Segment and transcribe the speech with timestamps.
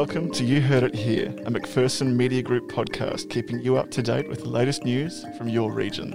[0.00, 4.00] welcome to You Heard It Here, a McPherson Media Group podcast keeping you up to
[4.00, 6.14] date with the latest news from your region.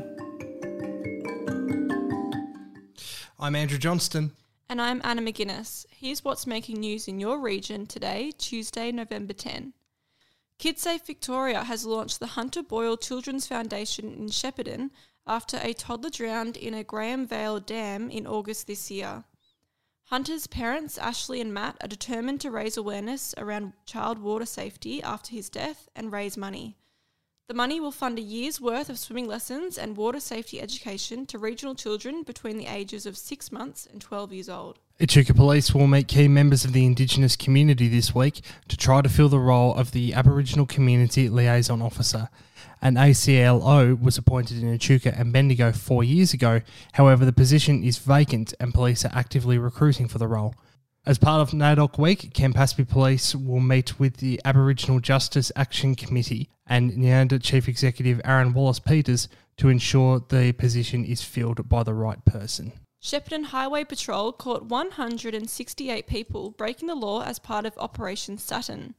[3.39, 4.32] I'm Andrew Johnston.
[4.70, 5.86] And I'm Anna McGuinness.
[5.91, 9.73] Here's what's making news in your region today, Tuesday, November 10.
[10.57, 14.89] KidSafe Victoria has launched the Hunter Boyle Children's Foundation in Shepparton
[15.27, 19.25] after a toddler drowned in a Grahamvale dam in August this year.
[20.09, 25.32] Hunter's parents, Ashley and Matt, are determined to raise awareness around child water safety after
[25.32, 26.77] his death and raise money.
[27.47, 31.39] The money will fund a year's worth of swimming lessons and water safety education to
[31.39, 34.77] regional children between the ages of 6 months and 12 years old.
[34.99, 39.09] Echuca Police will meet key members of the Indigenous community this week to try to
[39.09, 42.30] fill the role of the Aboriginal Community Liaison Officer.
[42.86, 46.62] An ACLO was appointed in Echuca and Bendigo four years ago.
[46.94, 50.53] However, the position is vacant and police are actively recruiting for the role.
[51.03, 56.47] As part of NAIDOC Week, Campaspe Police will meet with the Aboriginal Justice Action Committee
[56.67, 61.95] and Njernda Chief Executive Aaron Wallace Peters to ensure the position is filled by the
[61.95, 62.72] right person.
[63.02, 68.94] Shepparton Highway Patrol caught 168 people breaking the law as part of Operation Saturn.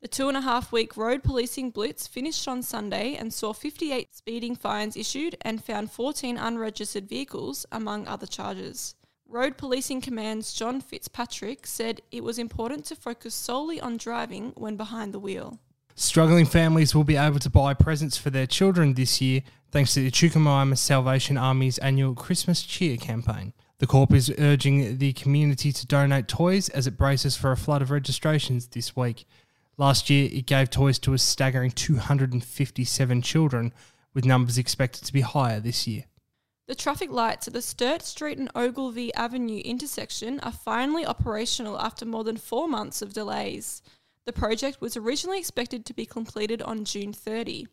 [0.00, 4.14] The two and a half week road policing blitz finished on Sunday and saw 58
[4.14, 8.94] speeding fines issued and found 14 unregistered vehicles, among other charges.
[9.26, 14.76] Road Policing Command's John Fitzpatrick said it was important to focus solely on driving when
[14.76, 15.58] behind the wheel.
[15.96, 20.00] Struggling families will be able to buy presents for their children this year thanks to
[20.00, 23.52] the Echuca-Moama Salvation Army's annual Christmas Cheer campaign.
[23.78, 27.82] The Corps is urging the community to donate toys as it braces for a flood
[27.82, 29.26] of registrations this week.
[29.78, 33.72] Last year, it gave toys to a staggering 257 children,
[34.12, 36.06] with numbers expected to be higher this year.
[36.66, 42.04] The traffic lights at the Sturt Street and Ogilvie Avenue intersection are finally operational after
[42.04, 43.80] more than four months of delays.
[44.24, 47.68] The project was originally expected to be completed on June 30.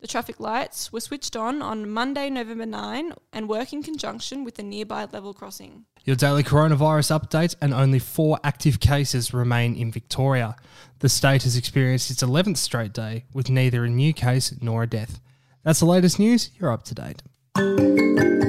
[0.00, 4.54] The traffic lights were switched on on Monday, November 9, and work in conjunction with
[4.54, 5.84] the nearby level crossing.
[6.04, 10.56] Your daily coronavirus update, and only four active cases remain in Victoria.
[11.00, 14.86] The state has experienced its 11th straight day with neither a new case nor a
[14.86, 15.20] death.
[15.64, 16.50] That's the latest news.
[16.58, 18.39] You're up to date.